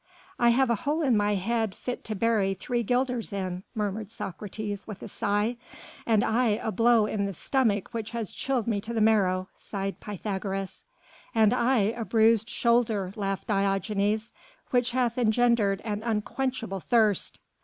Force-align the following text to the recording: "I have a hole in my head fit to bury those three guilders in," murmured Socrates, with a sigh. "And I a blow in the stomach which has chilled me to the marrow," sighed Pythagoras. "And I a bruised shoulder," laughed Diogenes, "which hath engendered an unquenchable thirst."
"I 0.39 0.49
have 0.49 0.71
a 0.71 0.81
hole 0.81 1.03
in 1.03 1.15
my 1.15 1.35
head 1.35 1.75
fit 1.75 2.03
to 2.05 2.15
bury 2.15 2.55
those 2.55 2.59
three 2.63 2.81
guilders 2.81 3.31
in," 3.31 3.61
murmured 3.75 4.09
Socrates, 4.09 4.87
with 4.87 5.03
a 5.03 5.07
sigh. 5.07 5.57
"And 6.07 6.23
I 6.23 6.55
a 6.63 6.71
blow 6.71 7.05
in 7.05 7.27
the 7.27 7.35
stomach 7.35 7.89
which 7.93 8.09
has 8.09 8.31
chilled 8.31 8.65
me 8.65 8.81
to 8.81 8.95
the 8.95 8.99
marrow," 8.99 9.47
sighed 9.59 9.99
Pythagoras. 9.99 10.83
"And 11.35 11.53
I 11.53 11.91
a 11.95 12.03
bruised 12.03 12.49
shoulder," 12.49 13.13
laughed 13.15 13.45
Diogenes, 13.45 14.33
"which 14.71 14.89
hath 14.89 15.19
engendered 15.19 15.81
an 15.85 16.01
unquenchable 16.01 16.79
thirst." 16.79 17.37